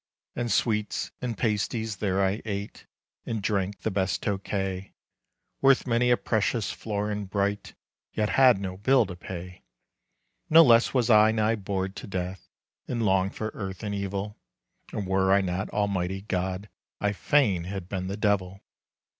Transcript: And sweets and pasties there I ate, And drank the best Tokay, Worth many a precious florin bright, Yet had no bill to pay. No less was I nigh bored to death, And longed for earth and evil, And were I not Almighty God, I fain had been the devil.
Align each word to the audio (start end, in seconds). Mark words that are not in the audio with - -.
And 0.35 0.51
sweets 0.51 1.11
and 1.21 1.37
pasties 1.37 1.97
there 1.97 2.25
I 2.25 2.41
ate, 2.43 2.87
And 3.23 3.39
drank 3.39 3.81
the 3.81 3.91
best 3.91 4.23
Tokay, 4.23 4.93
Worth 5.61 5.85
many 5.85 6.09
a 6.09 6.17
precious 6.17 6.71
florin 6.71 7.25
bright, 7.25 7.75
Yet 8.11 8.29
had 8.29 8.59
no 8.59 8.77
bill 8.77 9.05
to 9.05 9.15
pay. 9.15 9.61
No 10.49 10.63
less 10.63 10.91
was 10.95 11.11
I 11.11 11.31
nigh 11.31 11.53
bored 11.53 11.95
to 11.97 12.07
death, 12.07 12.49
And 12.87 13.05
longed 13.05 13.35
for 13.35 13.51
earth 13.53 13.83
and 13.83 13.93
evil, 13.93 14.39
And 14.91 15.05
were 15.05 15.31
I 15.31 15.41
not 15.41 15.69
Almighty 15.69 16.21
God, 16.21 16.67
I 16.99 17.11
fain 17.13 17.65
had 17.65 17.87
been 17.87 18.07
the 18.07 18.17
devil. 18.17 18.59